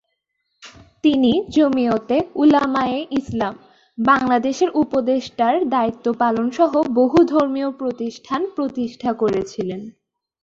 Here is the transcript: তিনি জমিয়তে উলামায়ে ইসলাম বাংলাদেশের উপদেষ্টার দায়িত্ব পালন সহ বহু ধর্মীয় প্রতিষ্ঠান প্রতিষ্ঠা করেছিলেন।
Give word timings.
তিনি 1.03 1.31
জমিয়তে 1.49 2.17
উলামায়ে 2.35 2.99
ইসলাম 3.11 3.53
বাংলাদেশের 3.97 4.69
উপদেষ্টার 4.73 5.53
দায়িত্ব 5.69 6.05
পালন 6.13 6.47
সহ 6.51 6.71
বহু 6.93 7.17
ধর্মীয় 7.23 7.69
প্রতিষ্ঠান 7.71 8.41
প্রতিষ্ঠা 8.55 9.11
করেছিলেন। 9.13 9.81